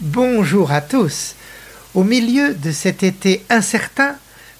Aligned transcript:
Bonjour 0.00 0.72
à 0.72 0.80
tous. 0.80 1.34
Au 1.94 2.04
milieu 2.04 2.54
de 2.54 2.72
cet 2.72 3.02
été 3.02 3.44
incertain, 3.50 4.16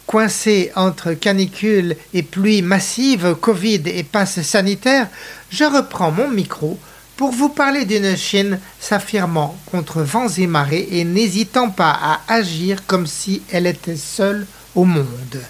coincé 0.06 0.70
entre 0.76 1.14
canicule 1.14 1.96
et 2.12 2.22
pluie 2.22 2.62
massive, 2.62 3.34
Covid 3.40 3.82
et 3.86 4.02
passe 4.02 4.42
sanitaire, 4.42 5.08
je 5.50 5.64
reprends 5.64 6.10
mon 6.10 6.28
micro 6.28 6.78
pour 7.16 7.30
vous 7.30 7.48
parler 7.48 7.84
d'une 7.84 8.16
Chine 8.16 8.58
s'affirmant 8.80 9.56
contre 9.70 10.02
vents 10.02 10.28
et 10.28 10.46
marées 10.46 10.88
et 10.92 11.04
n'hésitant 11.04 11.70
pas 11.70 11.90
à 11.90 12.20
agir 12.28 12.86
comme 12.86 13.06
si 13.06 13.42
elle 13.52 13.66
était 13.66 13.96
seule 13.96 14.46
au 14.74 14.84
monde. 14.84 15.40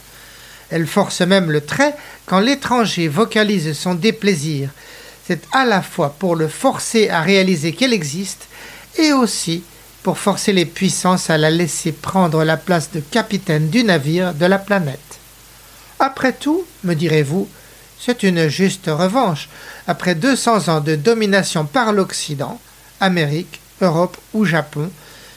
Elle 0.71 0.87
force 0.87 1.21
même 1.21 1.51
le 1.51 1.61
trait 1.61 1.95
quand 2.27 2.41
l'étranger 2.41 3.09
vocalise 3.09 3.73
son 3.79 3.95
déplaisir. 3.95 4.71
C'est 5.27 5.43
à 5.52 5.65
la 5.65 5.83
fois 5.83 6.16
pour 6.19 6.35
le 6.35 6.48
forcer 6.48 7.09
à 7.11 7.21
réaliser 7.21 7.73
qu'elle 7.73 7.93
existe 7.93 8.49
et 8.99 9.13
aussi 9.13 9.63
pour 10.02 10.19
forcer 10.19 10.52
les 10.52 10.66
puissances 10.66 11.30
à 11.30 11.38
la 11.38 11.51
laisser 11.51 11.93
prendre 11.93 12.43
la 12.43 12.57
place 12.57 12.91
de 12.91 13.01
capitaine 13.01 13.69
du 13.69 13.85
navire 13.85 14.35
de 14.35 14.47
la 14.47 14.59
planète. 14.59 14.99
Après 16.01 16.33
tout, 16.33 16.65
me 16.83 16.95
direz-vous, 16.95 17.49
c'est 18.05 18.24
une 18.24 18.48
juste 18.48 18.87
revanche, 18.88 19.48
après 19.87 20.16
200 20.16 20.69
ans 20.69 20.80
de 20.80 20.97
domination 20.97 21.65
par 21.65 21.93
l'Occident, 21.93 22.60
Amérique, 22.98 23.60
Europe 23.80 24.16
ou 24.34 24.45
Japon, 24.45 24.91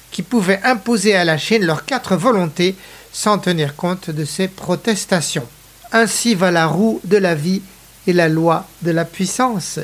qui 0.09 0.23
pouvaient 0.23 0.61
imposer 0.63 1.15
à 1.15 1.25
la 1.25 1.37
Chine 1.37 1.63
leurs 1.63 1.85
quatre 1.85 2.15
volontés 2.15 2.75
sans 3.11 3.37
tenir 3.37 3.75
compte 3.75 4.09
de 4.09 4.25
ses 4.25 4.47
protestations. 4.47 5.47
Ainsi 5.91 6.33
va 6.33 6.49
la 6.49 6.65
roue 6.65 7.01
de 7.03 7.17
la 7.17 7.35
vie 7.35 7.61
et 8.07 8.13
la 8.13 8.29
loi 8.29 8.65
de 8.81 8.89
la 8.89 9.05
puissance. 9.05 9.79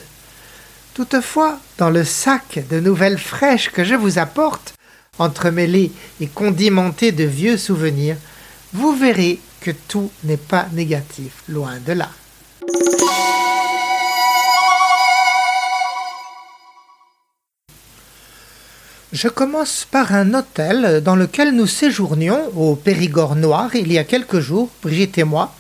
Toutefois, 0.95 1.59
dans 1.78 1.91
le 1.91 2.03
sac 2.03 2.63
de 2.67 2.80
nouvelles 2.80 3.19
fraîches 3.19 3.69
que 3.69 3.84
je 3.84 3.95
vous 3.95 4.17
apporte, 4.17 4.73
entremêlées 5.19 5.91
et 6.19 6.28
condimentées 6.28 7.11
de 7.11 7.25
vieux 7.25 7.58
souvenirs, 7.58 8.17
vous 8.73 8.95
verrez 8.95 9.39
que 9.59 9.72
tout 9.72 10.09
n'est 10.23 10.38
pas 10.38 10.66
négatif, 10.73 11.44
loin 11.47 11.78
de 11.86 11.94
là. 11.94 12.09
Je 19.11 19.28
commence 19.28 19.86
par 19.91 20.13
un 20.13 20.33
hôtel 20.33 21.02
dans 21.03 21.16
lequel 21.16 21.53
nous 21.53 21.67
séjournions 21.67 22.39
au 22.55 22.75
Périgord 22.75 23.36
noir 23.36 23.75
il 23.75 23.91
y 23.91 23.97
a 23.97 24.05
quelques 24.05 24.39
jours, 24.39 24.69
Brigitte 24.81 25.17
et 25.17 25.25
moi, 25.25 25.53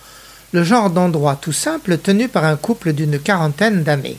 le 0.53 0.63
genre 0.63 0.89
d'endroit 0.89 1.37
tout 1.39 1.51
simple 1.51 1.97
tenu 1.97 2.29
par 2.29 2.45
un 2.45 2.55
couple 2.55 2.93
d'une 2.93 3.19
quarantaine 3.19 3.83
d'années. 3.83 4.17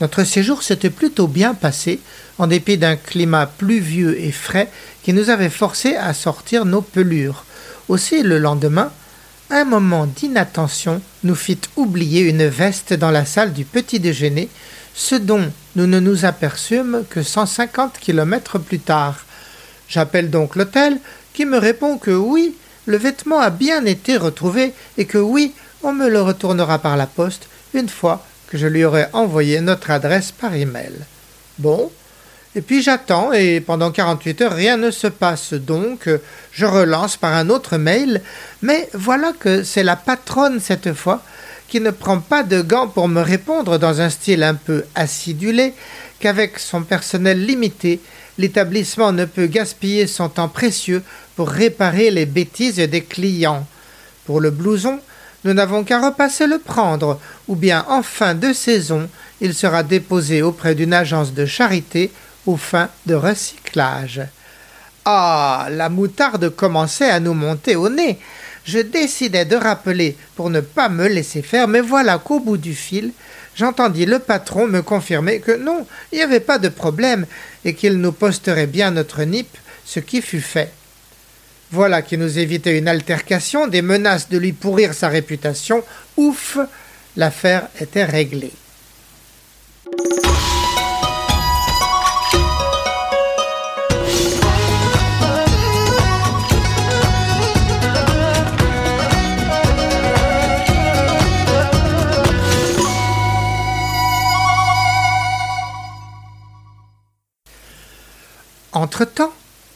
Notre 0.00 0.24
séjour 0.24 0.62
s'était 0.62 0.90
plutôt 0.90 1.28
bien 1.28 1.54
passé, 1.54 2.00
en 2.38 2.46
dépit 2.46 2.78
d'un 2.78 2.96
climat 2.96 3.46
pluvieux 3.46 4.20
et 4.20 4.32
frais 4.32 4.70
qui 5.02 5.12
nous 5.12 5.30
avait 5.30 5.50
forcés 5.50 5.96
à 5.96 6.12
sortir 6.12 6.64
nos 6.64 6.82
pelures. 6.82 7.44
Aussi, 7.88 8.22
le 8.22 8.38
lendemain, 8.38 8.92
un 9.50 9.64
moment 9.64 10.06
d'inattention 10.06 11.00
nous 11.24 11.34
fit 11.34 11.60
oublier 11.76 12.22
une 12.22 12.46
veste 12.46 12.92
dans 12.92 13.10
la 13.10 13.24
salle 13.24 13.52
du 13.52 13.64
petit 13.64 13.98
déjeuner, 14.00 14.48
ce 14.94 15.14
dont 15.14 15.50
nous 15.76 15.86
ne 15.86 16.00
nous 16.00 16.24
aperçûmes 16.24 17.04
que 17.08 17.22
cent 17.22 17.46
cinquante 17.46 17.98
kilomètres 17.98 18.58
plus 18.58 18.80
tard. 18.80 19.24
J'appelle 19.88 20.30
donc 20.30 20.54
l'hôtel, 20.54 20.98
qui 21.32 21.46
me 21.46 21.56
répond 21.56 21.98
que 21.98 22.10
oui, 22.10 22.56
le 22.86 22.96
vêtement 22.96 23.38
a 23.38 23.50
bien 23.50 23.84
été 23.86 24.16
retrouvé 24.16 24.74
et 24.96 25.06
que 25.06 25.18
oui, 25.18 25.54
on 25.82 25.92
me 25.92 26.08
le 26.08 26.20
retournera 26.20 26.78
par 26.78 26.96
la 26.96 27.06
poste 27.06 27.48
une 27.74 27.88
fois 27.88 28.26
que 28.48 28.58
je 28.58 28.66
lui 28.66 28.84
aurai 28.84 29.06
envoyé 29.12 29.60
notre 29.60 29.90
adresse 29.90 30.32
par 30.32 30.54
email. 30.54 30.92
Bon, 31.58 31.90
et 32.58 32.60
puis 32.60 32.82
j'attends, 32.82 33.32
et 33.32 33.60
pendant 33.60 33.92
48 33.92 34.40
heures, 34.40 34.52
rien 34.52 34.76
ne 34.76 34.90
se 34.90 35.06
passe. 35.06 35.52
Donc, 35.52 36.10
je 36.50 36.66
relance 36.66 37.16
par 37.16 37.32
un 37.34 37.50
autre 37.50 37.76
mail, 37.76 38.20
mais 38.62 38.88
voilà 38.94 39.32
que 39.38 39.62
c'est 39.62 39.84
la 39.84 39.94
patronne 39.94 40.58
cette 40.58 40.92
fois 40.92 41.22
qui 41.68 41.80
ne 41.80 41.92
prend 41.92 42.18
pas 42.18 42.42
de 42.42 42.60
gants 42.60 42.88
pour 42.88 43.06
me 43.06 43.20
répondre 43.20 43.78
dans 43.78 44.00
un 44.00 44.10
style 44.10 44.42
un 44.42 44.56
peu 44.56 44.82
acidulé, 44.96 45.72
qu'avec 46.18 46.58
son 46.58 46.82
personnel 46.82 47.46
limité, 47.46 48.00
l'établissement 48.38 49.12
ne 49.12 49.24
peut 49.24 49.46
gaspiller 49.46 50.08
son 50.08 50.28
temps 50.28 50.48
précieux 50.48 51.04
pour 51.36 51.50
réparer 51.50 52.10
les 52.10 52.26
bêtises 52.26 52.78
des 52.78 53.04
clients. 53.04 53.68
Pour 54.26 54.40
le 54.40 54.50
blouson, 54.50 54.98
nous 55.44 55.54
n'avons 55.54 55.84
qu'à 55.84 56.00
repasser 56.00 56.48
le 56.48 56.58
prendre, 56.58 57.20
ou 57.46 57.54
bien 57.54 57.86
en 57.88 58.02
fin 58.02 58.34
de 58.34 58.52
saison, 58.52 59.08
il 59.40 59.54
sera 59.54 59.84
déposé 59.84 60.42
auprès 60.42 60.74
d'une 60.74 60.92
agence 60.92 61.32
de 61.32 61.46
charité 61.46 62.10
aux 62.48 62.58
de 63.06 63.14
recyclage. 63.14 64.22
Ah. 65.04 65.68
La 65.70 65.88
moutarde 65.90 66.48
commençait 66.48 67.10
à 67.10 67.20
nous 67.20 67.34
monter 67.34 67.76
au 67.76 67.90
nez. 67.90 68.18
Je 68.64 68.78
décidai 68.78 69.44
de 69.44 69.56
rappeler 69.56 70.16
pour 70.34 70.50
ne 70.50 70.60
pas 70.60 70.88
me 70.88 71.08
laisser 71.08 71.42
faire, 71.42 71.68
mais 71.68 71.80
voilà 71.80 72.18
qu'au 72.18 72.40
bout 72.40 72.56
du 72.56 72.74
fil, 72.74 73.12
j'entendis 73.54 74.06
le 74.06 74.18
patron 74.18 74.66
me 74.66 74.82
confirmer 74.82 75.40
que 75.40 75.56
non, 75.56 75.86
il 76.12 76.16
n'y 76.16 76.24
avait 76.24 76.40
pas 76.40 76.58
de 76.58 76.68
problème, 76.68 77.26
et 77.64 77.74
qu'il 77.74 77.94
nous 77.94 78.12
posterait 78.12 78.66
bien 78.66 78.90
notre 78.90 79.22
NIP, 79.22 79.48
ce 79.84 80.00
qui 80.00 80.20
fut 80.20 80.40
fait. 80.40 80.72
Voilà 81.70 82.02
qui 82.02 82.16
nous 82.16 82.38
évitait 82.38 82.78
une 82.78 82.88
altercation, 82.88 83.66
des 83.66 83.82
menaces 83.82 84.28
de 84.28 84.38
lui 84.38 84.52
pourrir 84.52 84.94
sa 84.94 85.08
réputation. 85.08 85.82
Ouf, 86.16 86.58
l'affaire 87.16 87.68
était 87.80 88.04
réglée. 88.04 88.52
Entre-temps, 108.78 109.32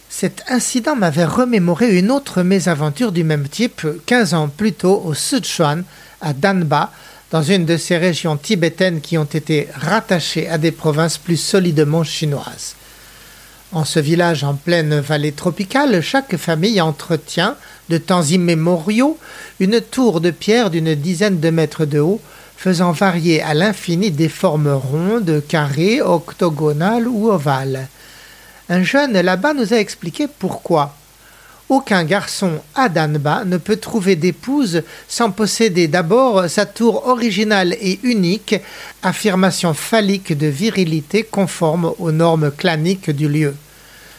cet 0.09 0.45
incident 0.47 0.95
m'avait 0.95 1.25
remémoré 1.25 1.99
une 1.99 2.13
autre 2.13 2.45
mésaventure 2.45 3.11
du 3.11 3.25
même 3.25 3.49
type 3.49 3.85
quinze 4.07 4.33
ans 4.33 4.47
plus 4.47 4.75
tôt 4.75 5.03
au 5.05 5.13
Sichuan, 5.13 5.83
à 6.21 6.33
Danba, 6.33 6.93
dans 7.33 7.43
une 7.43 7.65
de 7.65 7.77
ces 7.77 7.97
régions 7.97 8.37
tibétaines 8.37 9.01
qui 9.01 9.19
ont 9.19 9.25
été 9.25 9.67
rattachées 9.75 10.49
à 10.49 10.57
des 10.57 10.71
provinces 10.71 11.19
plus 11.19 11.37
solidement 11.37 12.05
chinoises. 12.05 12.77
En 13.73 13.85
ce 13.85 13.99
village 13.99 14.45
en 14.45 14.55
pleine 14.55 15.01
vallée 15.01 15.33
tropicale, 15.33 16.01
chaque 16.01 16.37
famille 16.37 16.81
entretient, 16.81 17.57
de 17.89 17.99
temps 17.99 18.23
immémoriaux, 18.23 19.19
une 19.59 19.81
tour 19.81 20.21
de 20.21 20.31
pierre 20.31 20.71
d'une 20.71 20.95
dizaine 20.95 21.41
de 21.41 21.51
mètres 21.51 21.87
de 21.87 21.99
haut, 21.99 22.21
faisant 22.57 22.93
varier 22.93 23.43
à 23.43 23.53
l'infini 23.53 24.13
des 24.13 24.29
formes 24.29 24.73
rondes, 24.73 25.43
carrées, 25.49 26.01
octogonales 26.01 27.09
ou 27.09 27.31
ovales. 27.31 27.89
Un 28.73 28.85
jeune 28.85 29.21
là-bas 29.21 29.53
nous 29.53 29.75
a 29.75 29.77
expliqué 29.77 30.27
pourquoi. 30.27 30.97
Aucun 31.69 32.05
garçon 32.05 32.53
à 32.75 32.89
Danba 32.89 33.45
ne 33.45 33.59
peut 33.59 33.77
trouver 33.77 34.17
d'épouse 34.17 34.83
sans 35.09 35.31
posséder 35.31 35.89
d'abord 35.89 36.49
sa 36.49 36.65
tour 36.65 37.07
originale 37.07 37.75
et 37.83 38.01
unique, 38.03 38.55
affirmation 39.03 39.75
phallique 39.75 40.39
de 40.39 40.47
virilité 40.47 41.23
conforme 41.23 41.93
aux 41.99 42.13
normes 42.13 42.51
claniques 42.51 43.11
du 43.11 43.29
lieu. 43.29 43.55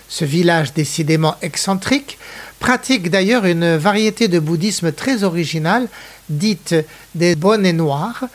Ce 0.08 0.24
village 0.24 0.72
décidément 0.72 1.36
excentrique 1.42 2.20
pratique 2.60 3.10
d'ailleurs 3.10 3.46
une 3.46 3.78
variété 3.78 4.28
de 4.28 4.38
bouddhisme 4.38 4.92
très 4.92 5.24
originale, 5.24 5.88
dite 6.30 6.76
des 7.16 7.36
bonnets 7.36 7.74
noirs, 7.74 8.26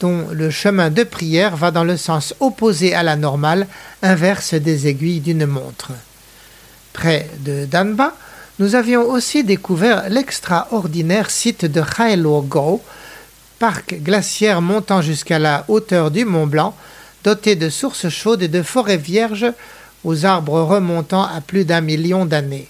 dont 0.00 0.26
le 0.32 0.50
chemin 0.50 0.90
de 0.90 1.04
prière 1.04 1.56
va 1.56 1.70
dans 1.70 1.84
le 1.84 1.96
sens 1.96 2.34
opposé 2.40 2.94
à 2.94 3.02
la 3.02 3.16
normale, 3.16 3.66
inverse 4.02 4.54
des 4.54 4.88
aiguilles 4.88 5.20
d'une 5.20 5.46
montre. 5.46 5.92
Près 6.92 7.28
de 7.40 7.66
Danba, 7.66 8.14
nous 8.58 8.74
avions 8.74 9.02
aussi 9.02 9.44
découvert 9.44 10.08
l'extraordinaire 10.08 11.30
site 11.30 11.64
de 11.64 11.82
Go, 12.40 12.82
parc 13.58 13.94
glaciaire 14.02 14.60
montant 14.60 15.02
jusqu'à 15.02 15.38
la 15.38 15.64
hauteur 15.68 16.10
du 16.10 16.24
Mont 16.24 16.46
Blanc, 16.46 16.74
doté 17.22 17.54
de 17.54 17.68
sources 17.68 18.08
chaudes 18.08 18.42
et 18.42 18.48
de 18.48 18.62
forêts 18.62 18.96
vierges 18.96 19.52
aux 20.04 20.24
arbres 20.24 20.60
remontant 20.60 21.22
à 21.22 21.40
plus 21.40 21.64
d'un 21.64 21.82
million 21.82 22.24
d'années. 22.24 22.68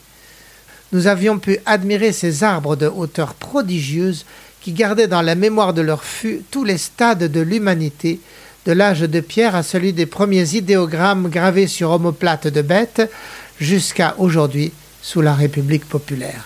Nous 0.92 1.06
avions 1.06 1.38
pu 1.38 1.58
admirer 1.66 2.12
ces 2.12 2.42
arbres 2.42 2.74
de 2.74 2.88
hauteur 2.88 3.34
prodigieuse 3.34 4.24
qui 4.60 4.72
gardaient 4.72 5.08
dans 5.08 5.22
la 5.22 5.34
mémoire 5.34 5.72
de 5.74 5.82
leur 5.82 6.04
fût 6.04 6.42
tous 6.50 6.64
les 6.64 6.78
stades 6.78 7.30
de 7.30 7.40
l'humanité, 7.40 8.20
de 8.66 8.72
l'âge 8.72 9.00
de 9.00 9.20
pierre 9.20 9.56
à 9.56 9.62
celui 9.62 9.92
des 9.92 10.06
premiers 10.06 10.54
idéogrammes 10.54 11.28
gravés 11.28 11.66
sur 11.66 11.90
omoplates 11.90 12.48
de 12.48 12.62
bêtes, 12.62 13.10
jusqu'à 13.58 14.14
aujourd'hui 14.18 14.72
sous 15.02 15.20
la 15.22 15.34
République 15.34 15.86
populaire. 15.86 16.44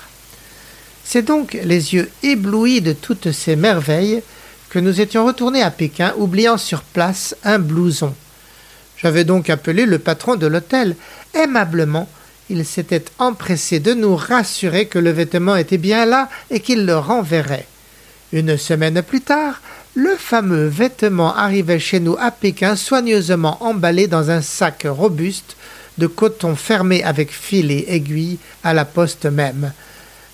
C'est 1.04 1.22
donc 1.22 1.58
les 1.62 1.94
yeux 1.94 2.10
éblouis 2.22 2.80
de 2.80 2.92
toutes 2.92 3.32
ces 3.32 3.56
merveilles 3.56 4.22
que 4.70 4.78
nous 4.78 5.00
étions 5.00 5.26
retournés 5.26 5.62
à 5.62 5.70
Pékin, 5.70 6.14
oubliant 6.16 6.56
sur 6.56 6.82
place 6.82 7.36
un 7.44 7.58
blouson. 7.58 8.14
J'avais 8.96 9.24
donc 9.24 9.50
appelé 9.50 9.86
le 9.86 9.98
patron 9.98 10.36
de 10.36 10.46
l'hôtel. 10.46 10.96
Aimablement, 11.34 12.08
il 12.48 12.64
s'était 12.64 13.04
empressé 13.18 13.80
de 13.80 13.92
nous 13.92 14.16
rassurer 14.16 14.86
que 14.86 14.98
le 14.98 15.10
vêtement 15.10 15.56
était 15.56 15.78
bien 15.78 16.06
là 16.06 16.28
et 16.50 16.60
qu'il 16.60 16.86
le 16.86 16.96
renverrait. 16.96 17.66
Une 18.34 18.56
semaine 18.56 19.00
plus 19.00 19.20
tard, 19.20 19.60
le 19.94 20.16
fameux 20.16 20.66
vêtement 20.66 21.36
arrivait 21.36 21.78
chez 21.78 22.00
nous 22.00 22.16
à 22.18 22.32
Pékin 22.32 22.74
soigneusement 22.74 23.62
emballé 23.62 24.08
dans 24.08 24.28
un 24.28 24.42
sac 24.42 24.88
robuste 24.90 25.56
de 25.98 26.08
coton 26.08 26.56
fermé 26.56 27.04
avec 27.04 27.30
fil 27.30 27.70
et 27.70 27.84
aiguille 27.86 28.38
à 28.64 28.74
la 28.74 28.84
poste 28.84 29.26
même. 29.26 29.72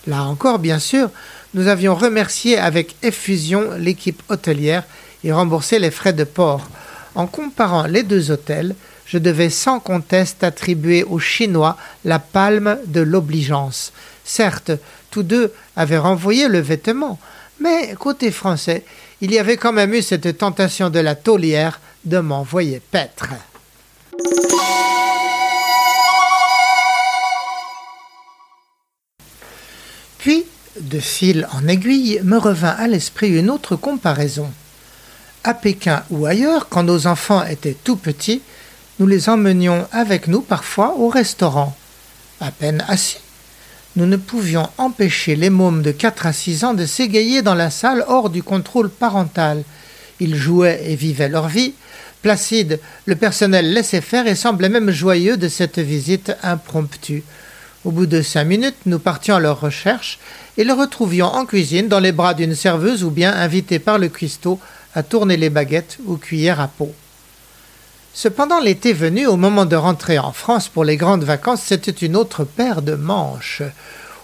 Là 0.06 0.22
encore, 0.22 0.58
bien 0.60 0.78
sûr, 0.78 1.10
nous 1.52 1.66
avions 1.66 1.94
remercié 1.94 2.56
avec 2.56 2.96
effusion 3.02 3.72
l'équipe 3.78 4.22
hôtelière 4.30 4.84
et 5.22 5.30
remboursé 5.30 5.78
les 5.78 5.90
frais 5.90 6.14
de 6.14 6.24
port. 6.24 6.66
En 7.14 7.26
comparant 7.26 7.86
les 7.86 8.02
deux 8.02 8.30
hôtels, 8.30 8.74
je 9.04 9.18
devais 9.18 9.50
sans 9.50 9.78
conteste 9.78 10.42
attribuer 10.42 11.04
aux 11.04 11.18
Chinois 11.18 11.76
la 12.06 12.18
palme 12.18 12.78
de 12.86 13.02
l'obligeance. 13.02 13.92
Certes, 14.24 14.72
tous 15.10 15.22
deux 15.22 15.52
avaient 15.76 15.98
renvoyé 15.98 16.48
le 16.48 16.60
vêtement, 16.60 17.18
mais 17.60 17.94
côté 17.98 18.30
français, 18.30 18.84
il 19.20 19.32
y 19.32 19.38
avait 19.38 19.56
quand 19.56 19.72
même 19.72 19.94
eu 19.94 20.02
cette 20.02 20.38
tentation 20.38 20.90
de 20.90 20.98
la 20.98 21.14
taulière 21.14 21.80
de 22.04 22.18
m'envoyer 22.18 22.80
paître. 22.80 23.28
Puis, 30.18 30.44
de 30.80 30.98
fil 30.98 31.46
en 31.52 31.68
aiguille, 31.68 32.20
me 32.24 32.36
revint 32.36 32.76
à 32.78 32.86
l'esprit 32.86 33.38
une 33.38 33.50
autre 33.50 33.76
comparaison. 33.76 34.50
À 35.44 35.54
Pékin 35.54 36.02
ou 36.10 36.26
ailleurs, 36.26 36.68
quand 36.68 36.82
nos 36.82 37.06
enfants 37.06 37.44
étaient 37.44 37.76
tout 37.84 37.96
petits, 37.96 38.42
nous 38.98 39.06
les 39.06 39.28
emmenions 39.30 39.86
avec 39.92 40.28
nous 40.28 40.42
parfois 40.42 40.94
au 40.96 41.08
restaurant. 41.08 41.74
À 42.40 42.50
peine 42.50 42.84
assis, 42.88 43.18
nous 43.96 44.06
ne 44.06 44.16
pouvions 44.16 44.68
empêcher 44.78 45.34
les 45.34 45.50
mômes 45.50 45.82
de 45.82 45.90
quatre 45.90 46.26
à 46.26 46.32
six 46.32 46.64
ans 46.64 46.74
de 46.74 46.86
s'égayer 46.86 47.42
dans 47.42 47.56
la 47.56 47.70
salle 47.70 48.04
hors 48.06 48.30
du 48.30 48.42
contrôle 48.42 48.88
parental. 48.88 49.64
Ils 50.20 50.36
jouaient 50.36 50.80
et 50.86 50.94
vivaient 50.94 51.28
leur 51.28 51.48
vie. 51.48 51.74
Placide, 52.22 52.78
le 53.06 53.16
personnel 53.16 53.72
laissait 53.72 54.00
faire 54.00 54.26
et 54.26 54.34
semblait 54.34 54.68
même 54.68 54.90
joyeux 54.90 55.36
de 55.36 55.48
cette 55.48 55.78
visite 55.78 56.32
impromptue. 56.42 57.24
Au 57.84 57.90
bout 57.90 58.06
de 58.06 58.22
cinq 58.22 58.44
minutes, 58.44 58.76
nous 58.86 58.98
partions 58.98 59.36
à 59.36 59.40
leur 59.40 59.60
recherche 59.60 60.18
et 60.56 60.64
le 60.64 60.74
retrouvions 60.74 61.26
en 61.26 61.46
cuisine 61.46 61.88
dans 61.88 62.00
les 62.00 62.12
bras 62.12 62.34
d'une 62.34 62.54
serveuse 62.54 63.02
ou 63.02 63.10
bien 63.10 63.32
invité 63.32 63.78
par 63.78 63.98
le 63.98 64.08
cuistot 64.08 64.60
à 64.94 65.02
tourner 65.02 65.36
les 65.36 65.50
baguettes 65.50 65.98
ou 66.04 66.16
cuillères 66.16 66.60
à 66.60 66.68
peau. 66.68 66.94
Cependant, 68.12 68.58
l'été 68.58 68.92
venu, 68.92 69.26
au 69.26 69.36
moment 69.36 69.66
de 69.66 69.76
rentrer 69.76 70.18
en 70.18 70.32
France 70.32 70.68
pour 70.68 70.84
les 70.84 70.96
grandes 70.96 71.24
vacances, 71.24 71.62
c'était 71.64 71.90
une 71.90 72.16
autre 72.16 72.44
paire 72.44 72.82
de 72.82 72.94
manches. 72.94 73.62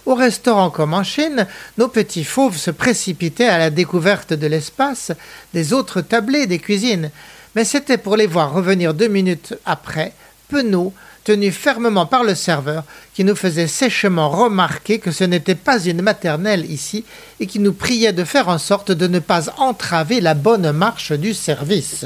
Au 0.07 0.15
restaurant 0.15 0.71
comme 0.71 0.93
en 0.93 1.05
Chine, 1.05 1.47
nos 1.79 1.89
petits 1.89 2.25
fauves 2.25 2.57
se 2.57 2.71
précipitaient 2.71 3.49
à 3.49 3.59
la 3.59 3.71
découverte 3.71 4.33
de 4.33 4.47
l'espace, 4.47 5.13
des 5.55 5.73
autres 5.73 6.01
tablés, 6.01 6.47
des 6.47 6.59
cuisines. 6.59 7.11
Mais 7.55 7.65
c'était 7.65 7.99
pour 7.99 8.17
les 8.17 8.27
voir 8.27 8.53
revenir 8.53 8.93
deux 8.93 9.09
minutes 9.09 9.55
après, 9.65 10.13
penauds, 10.49 10.93
tenu 11.25 11.51
fermement 11.51 12.07
par 12.07 12.23
le 12.23 12.35
serveur, 12.35 12.85
qui 13.15 13.25
nous 13.25 13.35
faisait 13.35 13.67
sèchement 13.67 14.31
remarquer 14.31 14.99
que 14.99 15.11
ce 15.11 15.25
n'était 15.25 15.57
pas 15.57 15.83
une 15.85 16.03
maternelle 16.03 16.71
ici, 16.71 17.05
et 17.41 17.47
qui 17.47 17.61
nous 17.61 17.73
priait 17.73 18.13
de 18.13 18.25
faire 18.25 18.49
en 18.49 18.59
sorte 18.59 18.93
de 18.93 19.07
ne 19.07 19.19
pas 19.21 19.55
entraver 19.59 20.21
la 20.21 20.35
bonne 20.35 20.71
marche 20.73 21.13
du 21.13 21.35
service. 21.35 22.05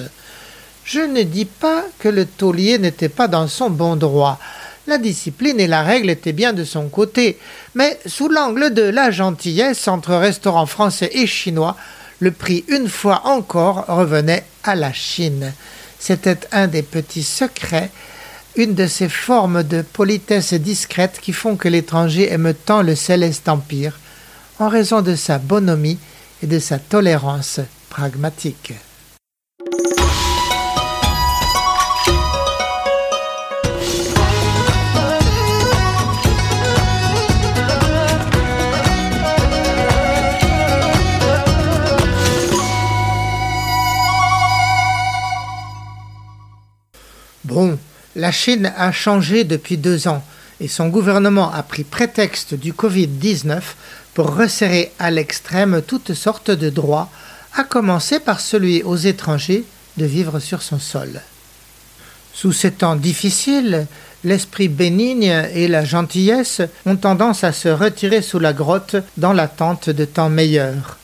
Je 0.93 0.99
ne 0.99 1.23
dis 1.23 1.45
pas 1.45 1.85
que 2.01 2.09
le 2.09 2.27
taulier 2.27 2.77
n'était 2.79 3.09
pas 3.09 3.29
dans 3.29 3.47
son 3.47 3.71
bon 3.71 3.95
droit. 3.95 4.41
La 4.89 4.99
discipline 4.99 5.61
et 5.61 5.69
la 5.69 5.85
règle 5.85 6.11
étaient 6.11 6.33
bien 6.33 6.53
de 6.53 6.65
son 6.65 6.89
côté, 6.89 7.39
mais 7.77 7.97
sous 8.07 8.29
l'angle 8.29 8.75
de 8.75 8.83
la 8.83 9.13
gentillesse 9.13 9.87
entre 9.87 10.17
restaurants 10.17 10.67
français 10.67 11.11
et 11.13 11.29
chinois, 11.29 11.77
le 12.19 12.33
prix 12.33 12.65
une 12.67 12.89
fois 12.89 13.23
encore 13.27 13.85
revenait 13.87 14.45
à 14.65 14.75
la 14.75 14.93
Chine. 14.93 15.53
C'était 16.01 16.41
un 16.51 16.67
des 16.67 16.83
petits 16.83 17.23
secrets 17.23 17.93
une 18.57 18.75
de 18.75 18.89
ces 18.89 19.09
formes 19.09 19.63
de 19.63 19.83
politesse 19.83 20.55
discrète 20.55 21.21
qui 21.23 21.33
font 21.33 21.55
que 21.55 21.69
l'étranger 21.69 22.33
aime 22.33 22.53
tant 22.53 22.83
le 22.83 22.97
céleste 22.97 23.49
empire, 23.49 24.01
en 24.59 24.69
raison 24.69 25.03
de 25.03 25.15
sa 25.15 25.39
bonhomie 25.39 26.01
et 26.43 26.49
de 26.49 26.59
sa 26.59 26.81
tolérance 26.81 27.61
pragmatique. 27.91 28.73
La 48.20 48.32
Chine 48.32 48.70
a 48.76 48.93
changé 48.93 49.44
depuis 49.44 49.78
deux 49.78 50.06
ans 50.06 50.22
et 50.61 50.69
son 50.69 50.88
gouvernement 50.88 51.50
a 51.50 51.62
pris 51.62 51.84
prétexte 51.84 52.52
du 52.52 52.75
Covid-19 52.75 53.61
pour 54.12 54.37
resserrer 54.37 54.93
à 54.99 55.11
l'extrême 55.11 55.81
toutes 55.87 56.12
sortes 56.12 56.50
de 56.50 56.69
droits, 56.69 57.08
à 57.56 57.64
commencer 57.64 58.20
par 58.20 58.40
celui 58.40 58.82
aux 58.82 58.96
étrangers 58.96 59.64
de 59.96 60.05
vivre 60.05 60.38
sur 60.38 60.61
son 60.61 60.78
sol. 60.78 61.22
Sous 62.34 62.52
ces 62.52 62.72
temps 62.72 62.94
difficiles, 62.94 63.87
l'esprit 64.22 64.69
bénigne 64.69 65.46
et 65.55 65.67
la 65.67 65.87
gentillesse 65.87 66.61
ont 66.84 66.96
tendance 66.96 67.43
à 67.43 67.52
se 67.52 67.70
retirer 67.70 68.20
sous 68.20 68.38
la 68.38 68.52
grotte 68.52 68.96
dans 69.17 69.32
l'attente 69.32 69.88
de 69.88 70.05
temps 70.05 70.28
meilleurs. 70.28 70.99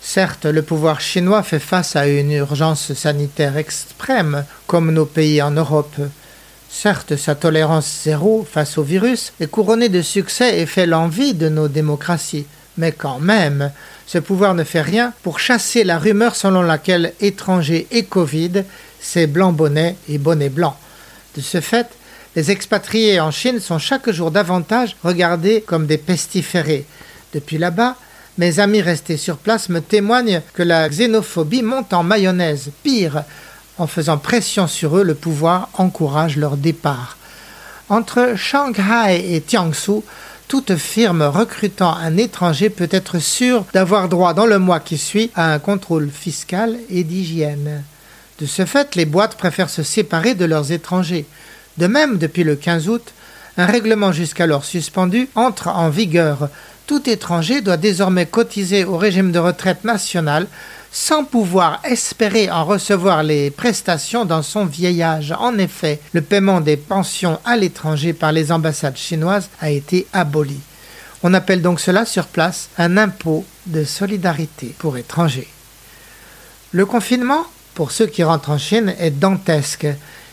Certes, 0.00 0.46
le 0.46 0.62
pouvoir 0.62 1.02
chinois 1.02 1.42
fait 1.42 1.58
face 1.58 1.94
à 1.94 2.06
une 2.06 2.32
urgence 2.32 2.94
sanitaire 2.94 3.58
extrême, 3.58 4.46
comme 4.66 4.92
nos 4.92 5.06
pays 5.06 5.42
en 5.42 5.50
Europe, 5.50 6.00
Certes, 6.76 7.14
sa 7.16 7.36
tolérance 7.36 8.02
zéro 8.02 8.44
face 8.50 8.78
au 8.78 8.82
virus 8.82 9.32
est 9.38 9.46
couronnée 9.46 9.88
de 9.88 10.02
succès 10.02 10.60
et 10.60 10.66
fait 10.66 10.86
l'envie 10.86 11.32
de 11.32 11.48
nos 11.48 11.68
démocraties. 11.68 12.46
Mais 12.76 12.90
quand 12.90 13.20
même, 13.20 13.70
ce 14.08 14.18
pouvoir 14.18 14.54
ne 14.54 14.64
fait 14.64 14.82
rien 14.82 15.14
pour 15.22 15.38
chasser 15.38 15.84
la 15.84 15.98
rumeur 15.98 16.34
selon 16.34 16.62
laquelle 16.62 17.12
étrangers 17.20 17.86
et 17.92 18.04
Covid, 18.04 18.64
c'est 19.00 19.28
blanc 19.28 19.52
bonnet 19.52 19.96
et 20.08 20.18
bonnet 20.18 20.48
blanc. 20.48 20.76
De 21.36 21.40
ce 21.40 21.60
fait, 21.60 21.86
les 22.34 22.50
expatriés 22.50 23.20
en 23.20 23.30
Chine 23.30 23.60
sont 23.60 23.78
chaque 23.78 24.10
jour 24.10 24.32
davantage 24.32 24.96
regardés 25.04 25.62
comme 25.64 25.86
des 25.86 25.96
pestiférés. 25.96 26.86
Depuis 27.32 27.56
là-bas, 27.56 27.96
mes 28.36 28.58
amis 28.58 28.82
restés 28.82 29.16
sur 29.16 29.36
place 29.36 29.68
me 29.68 29.80
témoignent 29.80 30.42
que 30.54 30.64
la 30.64 30.88
xénophobie 30.88 31.62
monte 31.62 31.92
en 31.92 32.02
mayonnaise. 32.02 32.70
Pire, 32.82 33.22
en 33.78 33.86
faisant 33.86 34.18
pression 34.18 34.66
sur 34.66 34.96
eux, 34.96 35.02
le 35.02 35.14
pouvoir 35.14 35.68
encourage 35.74 36.36
leur 36.36 36.56
départ. 36.56 37.16
Entre 37.88 38.34
Shanghai 38.36 39.34
et 39.34 39.40
Tiangsu, 39.40 40.00
toute 40.48 40.76
firme 40.76 41.22
recrutant 41.22 41.96
un 41.96 42.16
étranger 42.16 42.70
peut 42.70 42.88
être 42.90 43.18
sûre 43.18 43.64
d'avoir 43.72 44.08
droit 44.08 44.34
dans 44.34 44.46
le 44.46 44.58
mois 44.58 44.80
qui 44.80 44.98
suit 44.98 45.30
à 45.34 45.52
un 45.52 45.58
contrôle 45.58 46.10
fiscal 46.10 46.76
et 46.90 47.02
d'hygiène. 47.02 47.82
De 48.40 48.46
ce 48.46 48.64
fait, 48.64 48.94
les 48.94 49.04
boîtes 49.04 49.36
préfèrent 49.36 49.70
se 49.70 49.82
séparer 49.82 50.34
de 50.34 50.44
leurs 50.44 50.72
étrangers. 50.72 51.26
De 51.78 51.86
même, 51.86 52.18
depuis 52.18 52.44
le 52.44 52.56
15 52.56 52.88
août, 52.88 53.12
un 53.56 53.66
règlement 53.66 54.12
jusqu'alors 54.12 54.64
suspendu 54.64 55.28
entre 55.34 55.68
en 55.68 55.88
vigueur. 55.88 56.48
Tout 56.86 57.08
étranger 57.08 57.60
doit 57.60 57.76
désormais 57.76 58.26
cotiser 58.26 58.84
au 58.84 58.96
régime 58.96 59.32
de 59.32 59.38
retraite 59.38 59.84
national 59.84 60.46
sans 60.96 61.24
pouvoir 61.24 61.80
espérer 61.82 62.48
en 62.52 62.64
recevoir 62.64 63.24
les 63.24 63.50
prestations 63.50 64.24
dans 64.24 64.42
son 64.42 64.64
vieil 64.64 65.02
âge. 65.02 65.34
En 65.36 65.58
effet, 65.58 65.98
le 66.12 66.22
paiement 66.22 66.60
des 66.60 66.76
pensions 66.76 67.40
à 67.44 67.56
l'étranger 67.56 68.12
par 68.12 68.30
les 68.30 68.52
ambassades 68.52 68.96
chinoises 68.96 69.50
a 69.60 69.70
été 69.70 70.06
aboli. 70.12 70.60
On 71.24 71.34
appelle 71.34 71.62
donc 71.62 71.80
cela 71.80 72.06
sur 72.06 72.28
place 72.28 72.68
un 72.78 72.96
impôt 72.96 73.44
de 73.66 73.82
solidarité 73.82 74.72
pour 74.78 74.96
étrangers. 74.96 75.48
Le 76.70 76.86
confinement, 76.86 77.44
pour 77.74 77.90
ceux 77.90 78.06
qui 78.06 78.22
rentrent 78.22 78.50
en 78.50 78.58
Chine, 78.58 78.94
est 79.00 79.10
dantesque. 79.10 79.88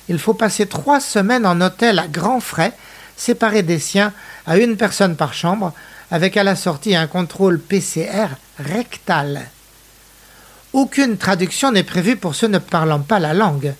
Il 0.09 0.19
faut 0.19 0.35
passer 0.35 0.67
trois 0.67 0.99
semaines 0.99 1.47
en 1.47 1.59
hôtel 1.59 1.97
à 1.97 2.07
grands 2.07 2.39
frais, 2.39 2.73
séparés 3.17 3.63
des 3.63 3.79
siens 3.79 4.13
à 4.45 4.57
une 4.57 4.77
personne 4.77 5.15
par 5.15 5.33
chambre, 5.33 5.73
avec 6.11 6.37
à 6.37 6.43
la 6.43 6.55
sortie 6.55 6.95
un 6.95 7.07
contrôle 7.07 7.59
PCR 7.59 8.27
rectal. 8.59 9.47
Aucune 10.73 11.17
traduction 11.17 11.71
n'est 11.71 11.83
prévue 11.83 12.15
pour 12.15 12.35
ceux 12.35 12.47
ne 12.47 12.59
parlant 12.59 12.99
pas 12.99 13.19
la 13.19 13.33
langue. 13.33 13.73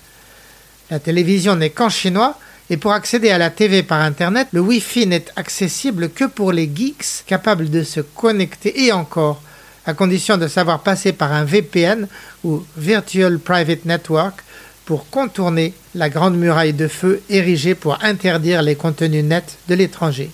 La 0.89 0.99
télévision 0.99 1.55
n'est 1.55 1.69
qu'en 1.69 1.89
chinois 1.89 2.37
et 2.69 2.77
pour 2.77 2.93
accéder 2.93 3.29
à 3.31 3.37
la 3.37 3.49
TV 3.49 3.83
par 3.83 4.01
Internet, 4.01 4.47
le 4.51 4.61
Wi-Fi 4.61 5.07
n'est 5.07 5.25
accessible 5.35 6.09
que 6.09 6.25
pour 6.25 6.51
les 6.51 6.69
geeks 6.73 7.23
capables 7.25 7.69
de 7.69 7.83
se 7.83 7.99
connecter 7.99 8.85
et 8.85 8.91
encore, 8.91 9.41
à 9.85 9.93
condition 9.93 10.37
de 10.37 10.47
savoir 10.47 10.79
passer 10.79 11.11
par 11.11 11.33
un 11.33 11.43
VPN 11.43 12.07
ou 12.43 12.63
Virtual 12.77 13.39
Private 13.39 13.85
Network 13.85 14.41
pour 14.85 15.09
contourner 15.09 15.73
la 15.95 16.09
grande 16.09 16.37
muraille 16.37 16.73
de 16.73 16.87
feu 16.87 17.21
érigée 17.29 17.75
pour 17.75 18.03
interdire 18.03 18.61
les 18.61 18.75
contenus 18.75 19.23
nets 19.23 19.57
de 19.67 19.75
l'étranger. 19.75 20.31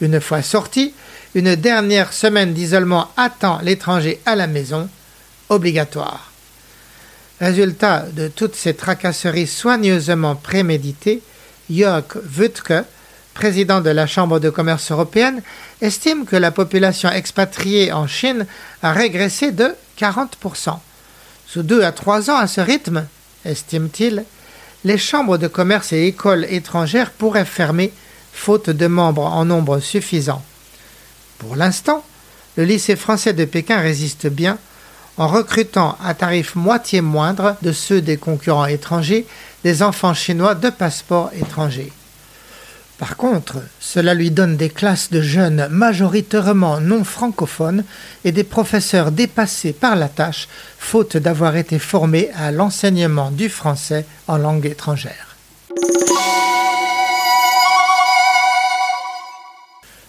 Une 0.00 0.20
fois 0.20 0.42
sorti, 0.42 0.92
une 1.34 1.54
dernière 1.56 2.12
semaine 2.12 2.52
d'isolement 2.52 3.08
attend 3.16 3.60
l'étranger 3.62 4.20
à 4.26 4.36
la 4.36 4.46
maison, 4.46 4.88
obligatoire. 5.48 6.32
Résultat 7.40 8.06
de 8.12 8.28
toutes 8.28 8.56
ces 8.56 8.74
tracasseries 8.74 9.46
soigneusement 9.46 10.34
préméditées, 10.34 11.22
Jörg 11.70 12.04
Wuttke, 12.36 12.84
président 13.34 13.80
de 13.80 13.90
la 13.90 14.06
Chambre 14.06 14.40
de 14.40 14.50
commerce 14.50 14.90
européenne, 14.90 15.42
estime 15.80 16.24
que 16.24 16.34
la 16.34 16.50
population 16.50 17.10
expatriée 17.10 17.92
en 17.92 18.08
Chine 18.08 18.46
a 18.82 18.92
régressé 18.92 19.52
de 19.52 19.74
40%. 19.98 20.78
Sous 21.46 21.62
deux 21.62 21.82
à 21.84 21.92
trois 21.92 22.30
ans 22.30 22.36
à 22.36 22.48
ce 22.48 22.60
rythme, 22.60 23.06
estime-t-il, 23.44 24.24
les 24.84 24.98
chambres 24.98 25.38
de 25.38 25.46
commerce 25.46 25.92
et 25.92 26.06
écoles 26.06 26.46
étrangères 26.50 27.10
pourraient 27.10 27.44
fermer 27.44 27.92
faute 28.32 28.70
de 28.70 28.86
membres 28.86 29.24
en 29.24 29.44
nombre 29.44 29.80
suffisant. 29.80 30.42
Pour 31.38 31.56
l'instant, 31.56 32.04
le 32.56 32.64
lycée 32.64 32.96
français 32.96 33.32
de 33.32 33.44
Pékin 33.44 33.78
résiste 33.78 34.26
bien 34.26 34.58
en 35.18 35.26
recrutant 35.26 35.98
à 36.02 36.14
tarif 36.14 36.54
moitié 36.54 37.00
moindre 37.00 37.56
de 37.62 37.72
ceux 37.72 38.00
des 38.00 38.16
concurrents 38.16 38.66
étrangers 38.66 39.26
des 39.64 39.82
enfants 39.82 40.14
chinois 40.14 40.54
de 40.54 40.70
passeport 40.70 41.30
étranger. 41.34 41.92
Par 42.98 43.16
contre, 43.16 43.58
cela 43.78 44.14
lui 44.14 44.30
donne 44.30 44.56
des 44.56 44.70
classes 44.70 45.10
de 45.10 45.20
jeunes 45.20 45.68
majoritairement 45.70 46.80
non 46.80 47.04
francophones 47.04 47.84
et 48.24 48.32
des 48.32 48.44
professeurs 48.44 49.12
dépassés 49.12 49.72
par 49.72 49.94
la 49.94 50.08
tâche, 50.08 50.48
faute 50.78 51.16
d'avoir 51.16 51.56
été 51.56 51.78
formés 51.78 52.30
à 52.36 52.50
l'enseignement 52.50 53.30
du 53.30 53.48
français 53.48 54.04
en 54.26 54.38
langue 54.38 54.66
étrangère. 54.66 55.36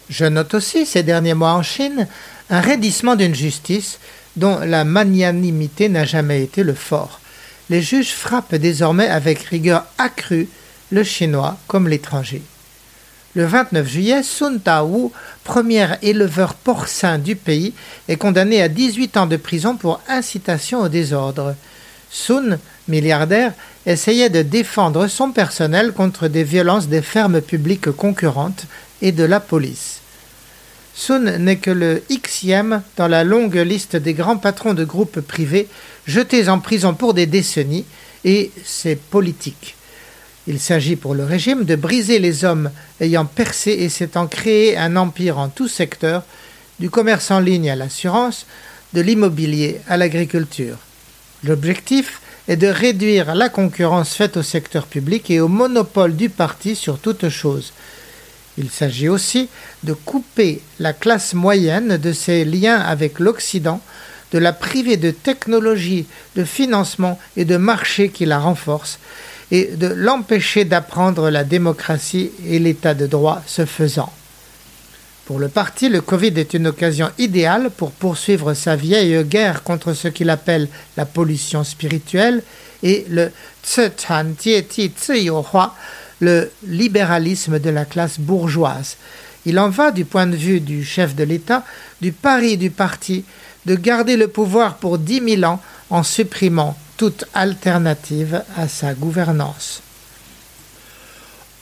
Je 0.10 0.26
note 0.26 0.56
aussi 0.56 0.88
ces 0.88 1.04
derniers 1.04 1.36
mois 1.36 1.54
en 1.54 1.62
Chine 1.62 2.08
un 2.50 2.62
raidissement 2.62 3.16
d'une 3.16 3.36
justice 3.36 4.00
dont 4.40 4.60
la 4.60 4.84
magnanimité 4.84 5.90
n'a 5.90 6.06
jamais 6.06 6.42
été 6.42 6.64
le 6.64 6.74
fort. 6.74 7.20
Les 7.70 7.82
juges 7.82 8.14
frappent 8.14 8.56
désormais 8.56 9.08
avec 9.08 9.40
rigueur 9.44 9.86
accrue 9.98 10.48
le 10.92 11.04
chinois 11.04 11.58
comme 11.68 11.88
l'étranger. 11.88 12.42
Le 13.36 13.46
29 13.46 13.88
juillet, 13.88 14.24
Sun 14.24 14.60
Tao, 14.60 15.12
premier 15.44 15.88
éleveur 16.02 16.56
porcin 16.56 17.20
du 17.20 17.36
pays, 17.36 17.74
est 18.08 18.16
condamné 18.16 18.62
à 18.62 18.68
18 18.70 19.18
ans 19.18 19.28
de 19.28 19.38
prison 19.38 19.76
pour 19.76 20.02
incitation 20.08 20.82
au 20.82 20.90
désordre. 20.90 21.56
Sun, 22.10 22.58
milliardaire, 22.88 23.54
essayait 23.86 24.32
de 24.32 24.42
défendre 24.42 25.06
son 25.08 25.32
personnel 25.32 25.92
contre 25.92 26.28
des 26.28 26.44
violences 26.44 26.88
des 26.88 27.04
fermes 27.04 27.40
publiques 27.40 27.92
concurrentes 27.92 28.66
et 29.04 29.12
de 29.12 29.24
la 29.24 29.40
police. 29.40 30.02
Sun 30.96 31.38
n'est 31.38 31.58
que 31.58 31.72
le 31.72 32.04
Xème 32.10 32.82
dans 32.98 33.08
la 33.08 33.24
longue 33.24 33.56
liste 33.56 33.96
des 33.96 34.14
grands 34.14 34.38
patrons 34.38 34.74
de 34.74 34.84
groupes 34.84 35.22
privés 35.22 35.68
jetés 36.08 36.50
en 36.50 36.60
prison 36.60 36.94
pour 36.94 37.14
des 37.14 37.26
décennies, 37.26 37.86
et 38.26 38.52
c'est 38.66 38.98
politique. 38.98 39.76
Il 40.48 40.60
s'agit 40.60 40.96
pour 40.96 41.14
le 41.14 41.24
régime 41.24 41.64
de 41.64 41.76
briser 41.76 42.20
les 42.20 42.44
hommes 42.44 42.72
ayant 43.00 43.26
percé 43.26 43.72
et 43.72 43.90
s'étant 43.90 44.28
créé 44.28 44.78
un 44.78 44.96
empire 44.96 45.38
en 45.38 45.50
tout 45.50 45.68
secteur, 45.68 46.24
du 46.80 46.90
commerce 46.90 47.30
en 47.30 47.40
ligne 47.40 47.70
à 47.70 47.76
l'assurance, 47.76 48.46
de 48.94 49.02
l'immobilier 49.02 49.80
à 49.88 49.98
l'agriculture. 49.98 50.78
L'objectif 51.44 52.22
est 52.48 52.58
de 52.58 52.68
réduire 52.68 53.36
la 53.36 53.50
concurrence 53.50 54.16
faite 54.16 54.38
au 54.38 54.44
secteur 54.44 54.88
public 54.88 55.30
et 55.30 55.40
au 55.40 55.48
monopole 55.48 56.16
du 56.16 56.30
parti 56.30 56.76
sur 56.76 56.98
toute 56.98 57.30
chose, 57.30 57.72
il 58.60 58.70
s'agit 58.70 59.08
aussi 59.08 59.50
de 59.84 59.94
couper 59.94 60.62
la 60.80 60.94
classe 60.94 61.34
moyenne 61.34 61.98
de 61.98 62.12
ses 62.12 62.46
liens 62.46 62.80
avec 62.80 63.20
l'Occident, 63.20 63.82
de 64.32 64.38
la 64.38 64.54
priver 64.54 64.98
de 64.98 65.12
technologie, 65.12 66.06
de 66.36 66.44
financement 66.44 67.18
et 67.38 67.46
de 67.46 67.58
marché 67.58 68.10
qui 68.10 68.26
la 68.26 68.38
renforcent, 68.38 69.00
et 69.52 69.72
de 69.76 69.88
l'empêcher 69.88 70.66
d'apprendre 70.66 71.30
la 71.30 71.44
démocratie 71.44 72.32
et 72.46 72.60
l'état 72.60 72.94
de 72.94 73.08
droit 73.08 73.42
ce 73.48 73.66
faisant. 73.66 74.14
Pour 75.26 75.40
le 75.40 75.48
parti, 75.48 75.90
le 75.90 76.02
Covid 76.02 76.34
est 76.38 76.54
une 76.54 76.68
occasion 76.68 77.10
idéale 77.18 77.70
pour 77.70 77.92
poursuivre 77.92 78.54
sa 78.54 78.76
vieille 78.76 79.24
guerre 79.24 79.64
contre 79.64 79.94
ce 79.94 80.08
qu'il 80.08 80.30
appelle 80.30 80.68
la 80.98 81.06
pollution 81.06 81.64
spirituelle 81.64 82.44
et 82.84 83.06
le 83.10 83.32
le 86.20 86.52
libéralisme 86.66 87.60
de 87.60 87.70
la 87.70 87.86
classe 87.86 88.20
bourgeoise. 88.20 88.98
Il 89.46 89.60
en 89.60 89.70
va, 89.70 89.92
du 89.92 90.06
point 90.06 90.28
de 90.28 90.36
vue 90.36 90.60
du 90.60 90.84
chef 90.84 91.16
de 91.16 91.24
l'État, 91.24 91.64
du 92.02 92.12
pari 92.12 92.58
du 92.58 92.70
parti 92.70 93.24
de 93.66 93.76
garder 93.76 94.18
le 94.18 94.28
pouvoir 94.28 94.78
pour 94.78 94.98
dix 94.98 95.22
mille 95.22 95.46
ans 95.46 95.62
en 95.90 96.04
supprimant 96.04 96.78
toute 96.98 97.26
alternative 97.34 98.44
à 98.58 98.68
sa 98.68 98.94
gouvernance. 98.94 99.82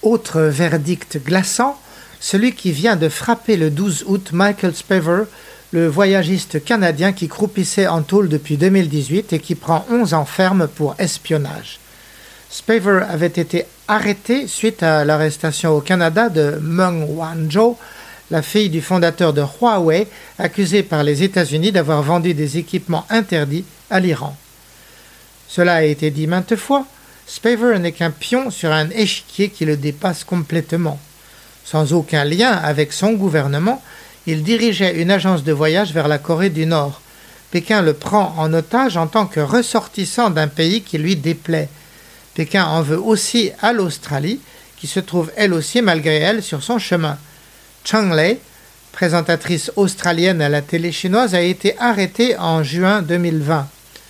Autre 0.02 0.42
verdict 0.42 1.24
glaçant, 1.24 1.80
celui 2.20 2.54
qui 2.54 2.72
vient 2.72 2.96
de 2.96 3.10
frapper 3.10 3.58
le 3.58 3.70
12 3.70 4.06
août 4.08 4.30
Michael 4.32 4.76
Spavor, 4.76 5.26
le 5.72 5.88
voyagiste 5.88 6.64
canadien 6.64 7.12
qui 7.14 7.28
croupissait 7.28 7.88
en 7.88 8.02
tôle 8.02 8.30
depuis 8.30 8.58
2018 8.58 9.34
et 9.34 9.40
qui 9.40 9.56
prend 9.56 9.86
11 9.92 10.14
ans 10.14 10.26
ferme 10.26 10.68
pour 10.68 10.96
espionnage. 10.98 11.80
Spavor 12.50 13.02
avait 13.10 13.28
été 13.28 13.66
arrêté 13.88 14.48
suite 14.48 14.82
à 14.82 15.04
l'arrestation 15.04 15.72
au 15.72 15.82
Canada 15.82 16.30
de 16.30 16.60
Meng 16.62 17.06
Wanzhou, 17.10 17.78
la 18.32 18.42
fille 18.42 18.70
du 18.70 18.82
fondateur 18.82 19.34
de 19.34 19.42
Huawei, 19.42 20.08
accusée 20.40 20.84
par 20.84 21.04
les 21.04 21.24
États-Unis 21.24 21.72
d'avoir 21.72 22.02
vendu 22.02 22.34
des 22.34 22.58
équipements 22.58 23.06
interdits 23.10 23.66
à 23.90 24.00
l'Iran. 24.00 24.36
Cela 25.48 25.76
a 25.76 25.84
été 25.84 26.12
dit 26.12 26.28
maintes 26.28 26.56
fois, 26.56 26.86
Spavor 27.26 27.80
n'est 27.80 27.92
qu'un 27.92 28.12
pion 28.12 28.50
sur 28.50 28.72
un 28.72 28.90
échiquier 28.90 29.50
qui 29.50 29.66
le 29.66 29.76
dépasse 29.76 30.24
complètement. 30.24 31.00
Sans 31.66 31.92
aucun 31.92 32.24
lien 32.24 32.52
avec 32.52 32.94
son 32.94 33.14
gouvernement, 33.14 33.82
il 34.26 34.44
dirigeait 34.44 35.02
une 35.02 35.12
agence 35.12 35.44
de 35.44 35.52
voyage 35.52 35.92
vers 35.92 36.08
la 36.08 36.18
Corée 36.18 36.50
du 36.50 36.66
Nord. 36.66 37.02
Pékin 37.52 37.82
le 37.82 37.94
prend 37.94 38.34
en 38.38 38.54
otage 38.54 38.96
en 38.96 39.08
tant 39.08 39.26
que 39.26 39.42
ressortissant 39.42 40.30
d'un 40.30 40.48
pays 40.48 40.82
qui 40.82 40.98
lui 40.98 41.18
déplaît. 41.18 41.70
Pékin 42.38 42.66
en 42.66 42.84
veut 42.84 43.00
aussi 43.00 43.50
à 43.64 43.74
l'Australie, 43.74 44.40
qui 44.78 44.86
se 44.86 45.00
trouve 45.00 45.32
elle 45.36 45.56
aussi 45.56 45.82
malgré 45.82 46.18
elle 46.18 46.44
sur 46.44 46.62
son 46.62 46.78
chemin. 46.78 47.18
Chang 47.84 48.14
Lei, 48.14 48.38
présentatrice 48.92 49.72
australienne 49.76 50.40
à 50.40 50.48
la 50.48 50.62
télé 50.62 50.92
chinoise, 50.92 51.34
a 51.34 51.42
été 51.42 51.76
arrêtée 51.80 52.38
en 52.38 52.62
juin 52.62 53.02
2020. 53.02 53.68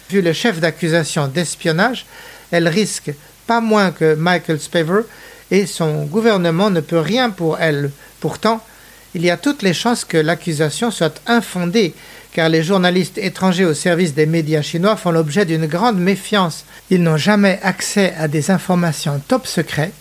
Vu 0.09 0.21
le 0.21 0.33
chef 0.33 0.59
d'accusation 0.59 1.29
d'espionnage, 1.29 2.05
elle 2.51 2.67
risque 2.67 3.13
pas 3.47 3.61
moins 3.61 3.91
que 3.91 4.15
Michael 4.15 4.59
Spavor 4.59 5.03
et 5.49 5.65
son 5.65 6.03
gouvernement 6.03 6.69
ne 6.69 6.81
peut 6.81 6.99
rien 6.99 7.29
pour 7.29 7.57
elle. 7.61 7.91
Pourtant, 8.19 8.61
il 9.15 9.23
y 9.23 9.29
a 9.29 9.37
toutes 9.37 9.61
les 9.61 9.73
chances 9.73 10.03
que 10.03 10.17
l'accusation 10.17 10.91
soit 10.91 11.21
infondée, 11.27 11.93
car 12.37 12.49
les 12.49 12.61
journalistes 12.61 13.17
étrangers 13.17 13.65
au 13.65 13.73
service 13.73 14.13
des 14.13 14.27
médias 14.27 14.61
chinois 14.61 14.95
font 14.95 15.09
l'objet 15.09 15.43
d'une 15.43 15.65
grande 15.65 15.97
méfiance. 15.97 16.65
Ils 16.91 17.01
n'ont 17.01 17.17
jamais 17.17 17.59
accès 17.63 18.13
à 18.15 18.27
des 18.27 18.51
informations 18.51 19.19
top 19.27 19.47
secrets, 19.47 19.91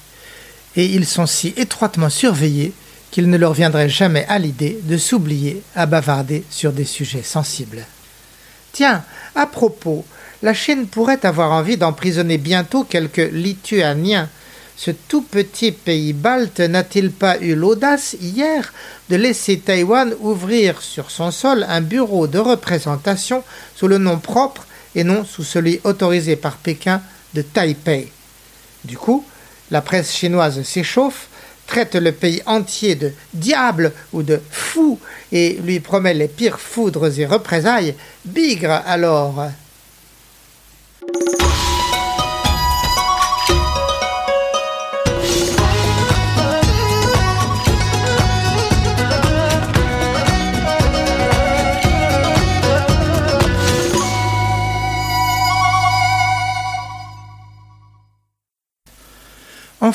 et 0.77 0.85
ils 0.85 1.07
sont 1.07 1.25
si 1.25 1.55
étroitement 1.57 2.11
surveillés 2.11 2.75
qu'il 3.11 3.31
ne 3.31 3.39
leur 3.39 3.55
viendrait 3.55 3.89
jamais 3.89 4.27
à 4.29 4.39
l'idée 4.39 4.79
de 4.83 4.99
s'oublier 4.99 5.63
à 5.75 5.87
bavarder 5.87 6.45
sur 6.51 6.73
des 6.73 6.85
sujets 6.85 7.23
sensibles. 7.23 7.87
Tiens, 8.73 9.03
à 9.35 9.47
propos, 9.47 10.05
la 10.43 10.53
Chine 10.53 10.89
pourrait 10.89 11.25
avoir 11.25 11.53
envie 11.53 11.79
d'emprisonner 11.79 12.37
bientôt 12.37 12.85
quelques 12.85 13.31
Lituaniens 13.33 14.29
ce 14.77 14.91
tout 14.91 15.23
petit 15.23 15.73
pays 15.73 16.13
balte 16.13 16.61
n'a-t-il 16.61 17.11
pas 17.11 17.39
eu 17.39 17.55
l'audace 17.55 18.15
hier 18.21 18.73
de 19.09 19.17
laisser 19.17 19.59
Taïwan 19.59 20.15
ouvrir 20.21 20.83
sur 20.83 21.11
son 21.11 21.31
sol 21.31 21.65
un 21.69 21.81
bureau 21.81 22.27
de 22.27 22.39
représentation 22.39 23.43
sous 23.75 23.89
le 23.89 23.99
nom 23.99 24.19
propre 24.19 24.67
et 24.95 25.03
non 25.03 25.25
sous 25.25 25.45
celui 25.45 25.81
autorisé 25.85 26.37
par 26.37 26.57
Pékin 26.57 27.01
de 27.35 27.43
Taipei? 27.43 28.13
Du 28.85 28.99
coup, 28.99 29.25
la 29.71 29.81
presse 29.81 30.15
chinoise 30.15 30.63
s'échauffe, 30.63 31.29
traite 31.67 31.97
le 31.97 32.13
pays 32.13 32.43
entier 32.47 32.95
de 32.95 33.13
diable 33.35 33.93
ou 34.13 34.23
de 34.23 34.41
fou 34.51 35.01
et 35.33 35.59
lui 35.65 35.81
promet 35.81 36.15
les 36.15 36.29
pires 36.29 36.61
foudres 36.61 37.19
et 37.19 37.27
représailles. 37.27 37.95
Bigre 38.25 38.83
alors 38.87 39.49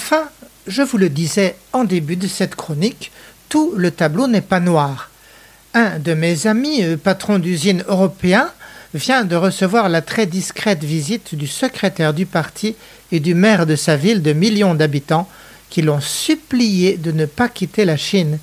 Enfin, 0.03 0.27
je 0.65 0.81
vous 0.81 0.97
le 0.97 1.09
disais 1.09 1.55
en 1.73 1.83
début 1.83 2.15
de 2.15 2.27
cette 2.27 2.55
chronique, 2.55 3.11
tout 3.49 3.73
le 3.77 3.91
tableau 3.91 4.27
n'est 4.27 4.41
pas 4.41 4.59
noir. 4.59 5.11
Un 5.75 5.99
de 5.99 6.15
mes 6.15 6.47
amis, 6.47 6.83
euh, 6.83 6.97
patron 6.97 7.37
d'usine 7.37 7.83
européen, 7.87 8.49
vient 8.95 9.23
de 9.25 9.35
recevoir 9.35 9.89
la 9.89 10.01
très 10.01 10.25
discrète 10.25 10.83
visite 10.83 11.35
du 11.35 11.45
secrétaire 11.45 12.15
du 12.15 12.25
parti 12.25 12.75
et 13.11 13.19
du 13.19 13.35
maire 13.35 13.67
de 13.67 13.75
sa 13.75 13.95
ville 13.95 14.23
de 14.23 14.33
millions 14.33 14.73
d'habitants 14.73 15.29
qui 15.69 15.83
l'ont 15.83 16.01
supplié 16.01 16.97
de 16.97 17.11
ne 17.11 17.27
pas 17.27 17.47
quitter 17.47 17.85
la 17.85 17.95
Chine, 17.95 18.39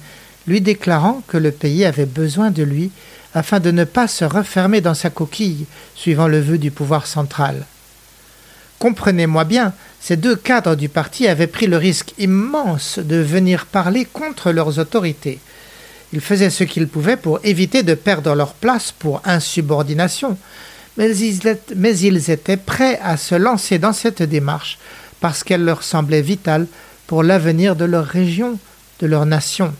lui 0.46 0.60
déclarant 0.60 1.22
que 1.26 1.38
le 1.38 1.50
pays 1.50 1.84
avait 1.84 2.06
besoin 2.06 2.52
de 2.52 2.62
lui 2.62 2.92
afin 3.34 3.58
de 3.58 3.72
ne 3.72 3.82
pas 3.84 4.06
se 4.06 4.24
refermer 4.24 4.80
dans 4.80 4.94
sa 4.94 5.10
coquille, 5.10 5.66
suivant 5.96 6.28
le 6.28 6.40
vœu 6.40 6.56
du 6.56 6.70
pouvoir 6.70 7.08
central. 7.08 7.66
Comprenez-moi 8.78 9.44
bien, 9.44 9.72
ces 10.00 10.16
deux 10.16 10.36
cadres 10.36 10.76
du 10.76 10.88
parti 10.88 11.26
avaient 11.26 11.48
pris 11.48 11.66
le 11.66 11.76
risque 11.76 12.14
immense 12.18 12.98
de 12.98 13.16
venir 13.16 13.66
parler 13.66 14.04
contre 14.04 14.52
leurs 14.52 14.78
autorités. 14.78 15.40
Ils 16.12 16.20
faisaient 16.20 16.50
ce 16.50 16.64
qu'ils 16.64 16.88
pouvaient 16.88 17.16
pour 17.16 17.40
éviter 17.44 17.82
de 17.82 17.94
perdre 17.94 18.34
leur 18.34 18.54
place 18.54 18.92
pour 18.92 19.20
insubordination, 19.24 20.38
mais 20.96 21.16
ils, 21.16 22.30
étaient 22.30 22.56
prêts 22.56 22.98
à 23.02 23.16
se 23.16 23.34
lancer 23.34 23.78
dans 23.78 23.92
cette 23.92 24.22
démarche 24.22 24.78
parce 25.20 25.44
qu'elle 25.44 25.64
leur 25.64 25.82
semblait 25.82 26.22
vitale 26.22 26.66
pour 27.06 27.22
l'avenir 27.22 27.76
de 27.76 27.84
leur 27.84 28.06
région, 28.06 28.58
de 29.00 29.06
leur 29.06 29.26
nation. 29.26 29.74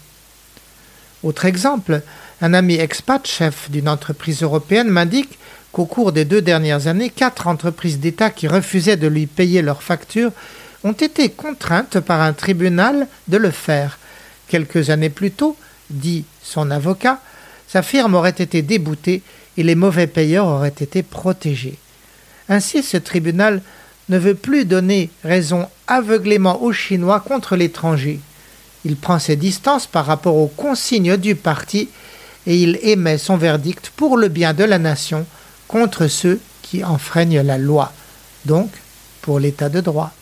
Autre 1.23 1.45
exemple, 1.45 2.02
un 2.40 2.55
ami 2.55 2.75
expat, 2.75 3.26
chef 3.26 3.71
d'une 3.71 3.88
entreprise 3.88 4.43
européenne, 4.43 4.88
m'indique 4.88 5.38
qu'au 5.72 5.84
cours 5.84 6.12
des 6.12 6.25
deux 6.25 6.42
dernières 6.42 6.87
années, 6.87 7.10
quatre 7.10 7.46
entreprises 7.46 7.98
d'État 7.98 8.30
qui 8.30 8.48
refusaient 8.48 8.96
de 8.96 9.06
lui 9.06 9.26
payer 9.26 9.62
leurs 9.62 9.82
factures 9.82 10.32
ont 10.84 10.92
été 10.92 11.28
contraintes 11.28 12.00
par 12.00 12.20
un 12.20 12.32
tribunal 12.32 13.06
de 13.28 13.37
le 13.37 13.50
faire. 13.50 13.98
Quelques 14.48 14.90
années 14.90 15.10
plus 15.10 15.30
tôt, 15.30 15.56
dit 15.90 16.25
son 16.42 16.70
avocat, 16.70 17.20
sa 17.66 17.82
firme 17.82 18.14
aurait 18.14 18.30
été 18.30 18.62
déboutée 18.62 19.22
et 19.56 19.62
les 19.62 19.75
mauvais 19.75 20.06
payeurs 20.06 20.46
auraient 20.46 20.68
été 20.68 21.02
protégés. 21.02 21.78
Ainsi, 22.48 22.82
ce 22.82 22.96
tribunal 22.96 23.60
ne 24.08 24.18
veut 24.18 24.34
plus 24.34 24.64
donner 24.64 25.10
raison 25.22 25.68
aveuglément 25.87 26.62
aux 26.62 26.72
Chinois 26.72 27.20
contre 27.20 27.56
l'étranger. 27.56 28.20
Il 28.84 28.96
prend 28.96 29.18
ses 29.18 29.37
distances 29.37 29.87
par 29.87 30.06
rapport 30.06 30.37
aux 30.37 30.46
consignes 30.46 31.16
du 31.16 31.34
parti 31.34 31.88
et 32.46 32.56
il 32.56 32.78
émet 32.82 33.18
son 33.18 33.37
verdict 33.37 33.92
pour 33.96 34.16
le 34.16 34.28
bien 34.28 34.54
de 34.54 34.64
la 34.64 34.78
nation 34.78 35.26
contre 35.68 36.08
ceux 36.08 36.40
qui 36.62 36.82
enfreignent 36.82 37.42
la 37.42 37.58
loi, 37.58 37.92
donc 38.46 38.70
pour 39.22 39.38
l'état 39.38 39.68
de 39.68 39.80
droit. 39.80 40.12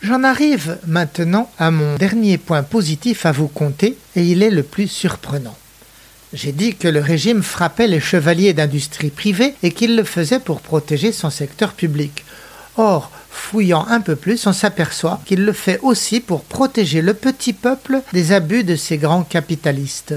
J'en 0.00 0.24
arrive 0.24 0.78
maintenant 0.86 1.50
à 1.58 1.70
mon 1.70 1.96
dernier 1.96 2.38
point 2.38 2.62
positif 2.62 3.24
à 3.24 3.32
vous 3.32 3.48
compter, 3.48 3.96
et 4.16 4.24
il 4.24 4.42
est 4.42 4.50
le 4.50 4.62
plus 4.62 4.88
surprenant. 4.88 5.56
J'ai 6.32 6.52
dit 6.52 6.74
que 6.74 6.88
le 6.88 7.00
régime 7.00 7.42
frappait 7.42 7.86
les 7.86 8.00
chevaliers 8.00 8.54
d'industrie 8.54 9.10
privée 9.10 9.54
et 9.62 9.70
qu'il 9.70 9.96
le 9.96 10.04
faisait 10.04 10.40
pour 10.40 10.60
protéger 10.60 11.12
son 11.12 11.30
secteur 11.30 11.74
public. 11.74 12.24
Or, 12.78 13.10
fouillant 13.30 13.86
un 13.88 14.00
peu 14.00 14.16
plus, 14.16 14.46
on 14.46 14.52
s'aperçoit 14.52 15.20
qu'il 15.26 15.44
le 15.44 15.52
fait 15.52 15.78
aussi 15.82 16.20
pour 16.20 16.42
protéger 16.42 17.02
le 17.02 17.12
petit 17.12 17.52
peuple 17.52 18.00
des 18.12 18.32
abus 18.32 18.64
de 18.64 18.76
ces 18.76 18.96
grands 18.96 19.24
capitalistes. 19.24 20.14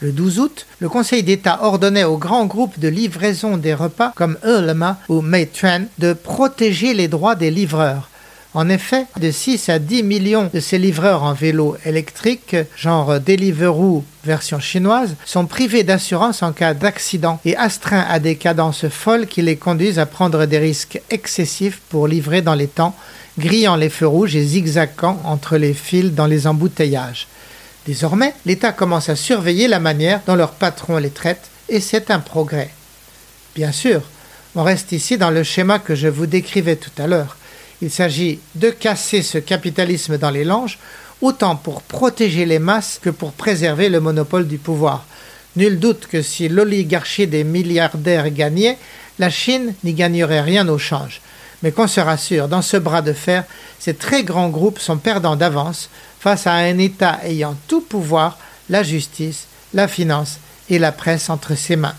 Le 0.00 0.12
12 0.12 0.38
août, 0.40 0.66
le 0.80 0.90
Conseil 0.90 1.22
d'État 1.22 1.60
ordonnait 1.62 2.04
aux 2.04 2.18
grands 2.18 2.44
groupes 2.44 2.78
de 2.78 2.88
livraison 2.88 3.56
des 3.56 3.72
repas 3.72 4.12
comme 4.14 4.36
Eurlema 4.44 4.98
ou 5.08 5.22
Meituan 5.22 5.86
de 5.98 6.12
protéger 6.12 6.92
les 6.92 7.08
droits 7.08 7.34
des 7.34 7.50
livreurs. 7.50 8.10
En 8.52 8.68
effet, 8.68 9.06
de 9.18 9.30
6 9.30 9.70
à 9.70 9.78
10 9.78 10.02
millions 10.02 10.50
de 10.52 10.60
ces 10.60 10.76
livreurs 10.76 11.22
en 11.22 11.32
vélo 11.32 11.78
électrique, 11.86 12.56
genre 12.76 13.20
Deliveroo 13.20 14.04
version 14.22 14.60
chinoise, 14.60 15.14
sont 15.24 15.46
privés 15.46 15.82
d'assurance 15.82 16.42
en 16.42 16.52
cas 16.52 16.74
d'accident 16.74 17.40
et 17.46 17.56
astreints 17.56 18.06
à 18.06 18.18
des 18.18 18.36
cadences 18.36 18.88
folles 18.88 19.26
qui 19.26 19.40
les 19.40 19.56
conduisent 19.56 19.98
à 19.98 20.04
prendre 20.04 20.44
des 20.44 20.58
risques 20.58 21.00
excessifs 21.08 21.80
pour 21.88 22.06
livrer 22.06 22.42
dans 22.42 22.54
les 22.54 22.68
temps, 22.68 22.94
grillant 23.38 23.76
les 23.76 23.90
feux 23.90 24.06
rouges 24.06 24.36
et 24.36 24.44
zigzaguant 24.44 25.20
entre 25.24 25.56
les 25.56 25.74
fils 25.74 26.12
dans 26.12 26.26
les 26.26 26.46
embouteillages. 26.46 27.28
Désormais, 27.86 28.34
l'État 28.44 28.72
commence 28.72 29.08
à 29.08 29.16
surveiller 29.16 29.68
la 29.68 29.78
manière 29.78 30.20
dont 30.26 30.34
leurs 30.34 30.54
patrons 30.54 30.98
les 30.98 31.10
traitent 31.10 31.50
et 31.68 31.80
c'est 31.80 32.10
un 32.10 32.18
progrès. 32.18 32.70
Bien 33.54 33.70
sûr, 33.72 34.02
on 34.56 34.62
reste 34.62 34.92
ici 34.92 35.18
dans 35.18 35.30
le 35.30 35.44
schéma 35.44 35.78
que 35.78 35.94
je 35.94 36.08
vous 36.08 36.26
décrivais 36.26 36.76
tout 36.76 36.90
à 36.98 37.06
l'heure. 37.06 37.36
Il 37.82 37.90
s'agit 37.90 38.40
de 38.54 38.70
casser 38.70 39.22
ce 39.22 39.38
capitalisme 39.38 40.18
dans 40.18 40.30
les 40.30 40.44
langes, 40.44 40.78
autant 41.20 41.56
pour 41.56 41.82
protéger 41.82 42.44
les 42.44 42.58
masses 42.58 42.98
que 43.00 43.10
pour 43.10 43.32
préserver 43.32 43.88
le 43.88 44.00
monopole 44.00 44.48
du 44.48 44.58
pouvoir. 44.58 45.06
Nul 45.54 45.78
doute 45.78 46.06
que 46.06 46.22
si 46.22 46.48
l'oligarchie 46.48 47.26
des 47.26 47.44
milliardaires 47.44 48.30
gagnait, 48.30 48.78
la 49.18 49.30
Chine 49.30 49.74
n'y 49.84 49.94
gagnerait 49.94 50.40
rien 50.40 50.68
au 50.68 50.78
change. 50.78 51.20
Mais 51.62 51.72
qu'on 51.72 51.86
se 51.86 52.00
rassure, 52.00 52.48
dans 52.48 52.62
ce 52.62 52.76
bras 52.76 53.02
de 53.02 53.12
fer, 53.12 53.44
ces 53.78 53.94
très 53.94 54.24
grands 54.24 54.50
groupes 54.50 54.78
sont 54.78 54.98
perdants 54.98 55.36
d'avance 55.36 55.88
face 56.20 56.46
à 56.46 56.52
un 56.52 56.78
État 56.78 57.20
ayant 57.24 57.56
tout 57.68 57.80
pouvoir, 57.80 58.38
la 58.68 58.82
justice, 58.82 59.46
la 59.74 59.88
finance 59.88 60.38
et 60.68 60.78
la 60.78 60.92
presse 60.92 61.30
entre 61.30 61.54
ses 61.54 61.76
mains. 61.76 61.94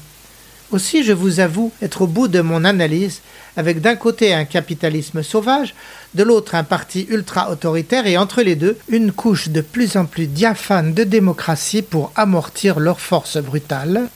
Aussi, 0.72 1.04
je 1.06 1.14
vous 1.14 1.40
avoue 1.40 1.72
être 1.82 2.02
au 2.02 2.08
bout 2.08 2.28
de 2.28 2.42
mon 2.42 2.66
analyse, 2.66 3.22
avec 3.56 3.80
d'un 3.80 3.96
côté 3.96 4.34
un 4.34 4.44
capitalisme 4.44 5.24
sauvage, 5.24 5.74
de 6.14 6.24
l'autre 6.24 6.56
un 6.56 6.66
parti 6.66 7.08
ultra-autoritaire, 7.10 8.06
et 8.06 8.18
entre 8.18 8.42
les 8.42 8.56
deux, 8.56 8.78
une 8.90 9.14
couche 9.14 9.48
de 9.48 9.62
plus 9.62 9.96
en 9.96 10.04
plus 10.04 10.28
diaphane 10.28 10.94
de 10.94 11.06
démocratie 11.06 11.84
pour 11.84 12.12
amortir 12.18 12.82
leur 12.82 13.00
force 13.00 13.38
brutale, 13.38 14.10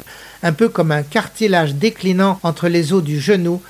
un 0.44 0.52
peu 0.52 0.68
comme 0.68 0.92
un 0.92 1.04
cartilage 1.04 1.76
déclinant 1.76 2.38
entre 2.44 2.68
les 2.68 2.92
os 2.92 3.02
du 3.02 3.22
genou, 3.22 3.62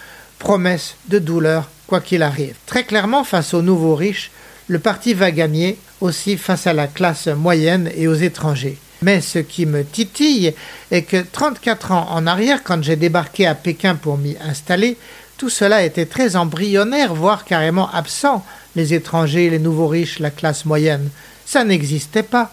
promesse 0.42 0.96
de 1.08 1.20
douleur 1.20 1.70
quoi 1.86 2.02
qu'il 2.02 2.24
arrive. 2.24 2.56
Très 2.66 2.84
clairement, 2.84 3.24
face 3.24 3.54
aux 3.54 3.62
nouveaux 3.62 3.96
riches, 3.96 4.32
le 4.68 4.80
parti 4.80 5.14
va 5.14 5.30
gagner 5.30 5.78
aussi 6.02 6.36
face 6.36 6.66
à 6.66 6.74
la 6.74 6.88
classe 6.88 7.28
moyenne 7.28 7.92
et 7.96 8.08
aux 8.08 8.16
étrangers. 8.16 8.80
Mais 9.04 9.22
ce 9.22 9.38
qui 9.38 9.68
me 9.68 9.84
titille 9.86 10.54
est 10.90 11.04
que 11.04 11.22
34 11.22 11.92
ans 11.92 12.08
en 12.10 12.26
arrière, 12.26 12.64
quand 12.64 12.82
j'ai 12.82 12.96
débarqué 12.96 13.46
à 13.46 13.54
Pékin 13.54 13.94
pour 13.96 14.18
m'y 14.18 14.36
installer, 14.42 14.98
tout 15.38 15.50
cela 15.50 15.84
était 15.84 16.08
très 16.08 16.36
embryonnaire, 16.36 17.14
voire 17.14 17.46
carrément 17.46 17.92
absent. 17.92 18.44
Les 18.76 18.96
étrangers, 18.96 19.52
les 19.52 19.60
nouveaux 19.60 19.88
riches, 19.88 20.18
la 20.18 20.32
classe 20.32 20.66
moyenne. 20.66 21.10
Ça 21.46 21.64
n'existait 21.64 22.24
pas. 22.24 22.52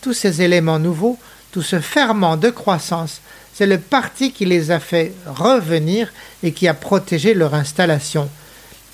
Tous 0.00 0.14
ces 0.14 0.40
éléments 0.40 0.78
nouveaux, 0.78 1.18
tout 1.52 1.62
ce 1.62 1.80
ferment 1.80 2.38
de 2.38 2.48
croissance, 2.48 3.20
c'est 3.58 3.66
le 3.66 3.78
parti 3.78 4.30
qui 4.30 4.44
les 4.44 4.70
a 4.70 4.78
fait 4.78 5.12
revenir 5.26 6.12
et 6.44 6.52
qui 6.52 6.68
a 6.68 6.74
protégé 6.74 7.34
leur 7.34 7.54
installation. 7.54 8.28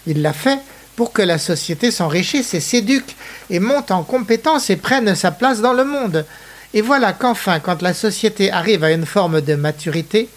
Il 0.07 0.22
l'a 0.22 0.33
fait 0.33 0.59
pour 0.96 1.12
que 1.12 1.20
la 1.20 1.37
société 1.37 1.90
s'enrichisse 1.90 2.55
et 2.55 2.61
s'éduque 2.61 3.14
et 3.50 3.59
monte 3.61 3.90
en 3.90 4.05
compétence 4.05 4.70
et 4.70 4.77
prenne 4.77 5.14
sa 5.14 5.33
place 5.33 5.61
dans 5.61 5.74
le 5.74 5.85
monde. 5.85 6.24
Et 6.72 6.81
voilà 6.81 7.12
qu'enfin, 7.12 7.61
quand 7.61 7.83
la 7.83 7.92
société 7.92 8.50
arrive 8.50 8.85
à 8.85 8.92
une 8.92 9.05
forme 9.05 9.42
de 9.42 9.55
maturité, 9.55 10.31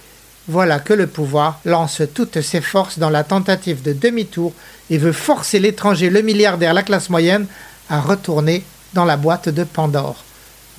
voilà 0.50 0.80
que 0.80 0.92
le 0.92 1.08
pouvoir 1.08 1.62
lance 1.64 2.02
toutes 2.14 2.42
ses 2.42 2.60
forces 2.60 3.00
dans 3.00 3.10
la 3.10 3.24
tentative 3.24 3.82
de 3.82 3.94
demi-tour 3.94 4.52
et 4.90 4.98
veut 4.98 5.14
forcer 5.14 5.60
l'étranger, 5.60 6.10
le 6.10 6.22
milliardaire, 6.22 6.74
la 6.74 6.84
classe 6.84 7.10
moyenne 7.10 7.48
à 7.90 8.02
retourner 8.02 8.66
dans 8.94 9.06
la 9.06 9.16
boîte 9.16 9.48
de 9.48 9.64
Pandore. 9.64 10.22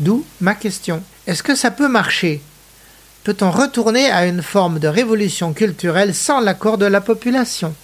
D'où 0.00 0.26
ma 0.42 0.54
question. 0.54 1.02
Est-ce 1.26 1.42
que 1.42 1.54
ça 1.54 1.70
peut 1.70 1.88
marcher 1.88 2.42
Peut-on 3.28 3.50
retourner 3.50 4.06
à 4.06 4.24
une 4.24 4.40
forme 4.40 4.78
de 4.78 4.88
révolution 4.88 5.52
culturelle 5.52 6.14
sans 6.14 6.40
l'accord 6.40 6.78
de 6.78 6.86
la 6.86 7.02
population? 7.02 7.74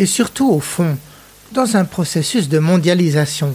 Et 0.00 0.06
surtout, 0.06 0.50
au 0.50 0.58
fond, 0.58 0.98
dans 1.52 1.76
un 1.76 1.84
processus 1.84 2.48
de 2.48 2.58
mondialisation, 2.58 3.54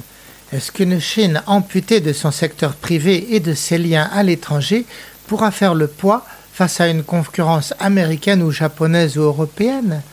est-ce 0.54 0.72
qu'une 0.72 1.02
Chine 1.02 1.44
amputée 1.46 2.00
de 2.00 2.14
son 2.14 2.32
secteur 2.32 2.74
privé 2.74 3.36
et 3.36 3.42
de 3.42 3.54
ses 3.54 3.78
liens 3.78 4.10
à 4.14 4.24
l'étranger 4.24 4.86
pourra 5.28 5.52
faire 5.52 5.76
le 5.76 5.88
poids 5.88 6.26
face 6.54 6.80
à 6.80 6.88
une 6.88 7.04
concurrence 7.04 7.74
américaine 7.82 8.42
ou 8.42 8.52
japonaise 8.52 9.18
ou 9.18 9.24
européenne? 9.24 10.04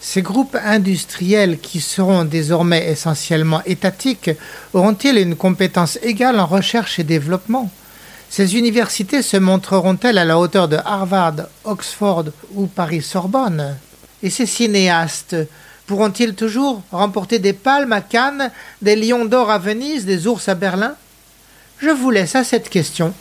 Ces 0.00 0.22
groupes 0.22 0.56
industriels 0.64 1.60
qui 1.60 1.80
seront 1.80 2.24
désormais 2.24 2.90
essentiellement 2.90 3.62
étatiques 3.64 4.32
auront-ils 4.74 5.18
une 5.18 5.36
compétence 5.36 6.00
égale 6.02 6.40
en 6.40 6.46
recherche 6.46 6.98
et 6.98 7.04
développement? 7.04 7.70
Ces 8.30 8.56
universités 8.56 9.22
se 9.22 9.36
montreront-elles 9.36 10.18
à 10.18 10.24
la 10.24 10.38
hauteur 10.38 10.68
de 10.68 10.76
Harvard, 10.84 11.46
Oxford 11.64 12.26
ou 12.54 12.66
Paris-Sorbonne 12.66 13.76
Et 14.22 14.30
ces 14.30 14.46
cinéastes 14.46 15.36
Pourront-ils 15.88 16.34
toujours 16.34 16.82
remporter 16.92 17.38
des 17.38 17.54
palmes 17.54 17.94
à 17.94 18.02
Cannes, 18.02 18.50
des 18.82 18.94
lions 18.94 19.24
d'or 19.24 19.50
à 19.50 19.56
Venise, 19.56 20.04
des 20.04 20.26
ours 20.26 20.46
à 20.46 20.54
Berlin? 20.54 20.94
Je 21.78 21.88
vous 21.88 22.10
laisse 22.10 22.36
à 22.36 22.44
cette 22.44 22.68
question 22.68 23.14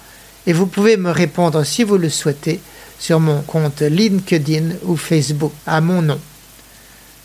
et 0.45 0.51
vous 0.51 0.67
pouvez 0.67 0.97
me 0.97 1.09
répondre 1.09 1.63
si 1.63 1.85
vous 1.85 1.97
le 1.97 2.09
souhaitez 2.09 2.59
sur 2.99 3.21
mon 3.21 3.41
compte 3.41 3.81
LinkedIn 3.81 4.71
ou 4.83 4.97
Facebook 4.97 5.53
à 5.65 5.79
mon 5.79 6.01
nom. 6.01 6.19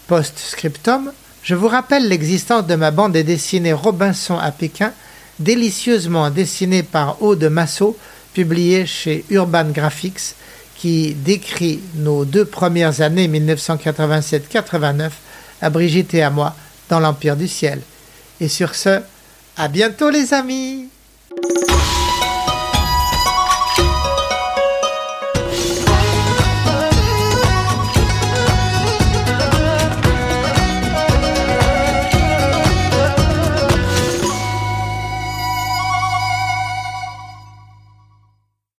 Post-scriptum, 0.06 1.10
je 1.42 1.56
vous 1.56 1.68
rappelle 1.68 2.06
l'existence 2.06 2.66
de 2.68 2.76
ma 2.76 2.92
bande 2.92 3.16
dessinée 3.16 3.72
Robinson 3.72 4.38
à 4.38 4.52
Pékin, 4.52 4.92
délicieusement 5.42 6.30
dessinée 6.30 6.82
par 6.82 7.22
Aude 7.22 7.44
Massot, 7.44 7.96
publiée 8.34 8.86
chez 8.86 9.24
Urban 9.30 9.70
Graphics, 9.70 10.34
qui 10.76 11.14
décrit 11.14 11.80
nos 11.96 12.24
deux 12.24 12.44
premières 12.44 13.00
années 13.00 13.28
1987-89 13.28 15.10
à 15.60 15.70
Brigitte 15.70 16.14
et 16.14 16.22
à 16.22 16.30
moi 16.30 16.56
dans 16.88 17.00
l'Empire 17.00 17.36
du 17.36 17.46
Ciel. 17.46 17.80
Et 18.40 18.48
sur 18.48 18.74
ce, 18.74 19.00
à 19.56 19.68
bientôt 19.68 20.10
les 20.10 20.34
amis 20.34 20.88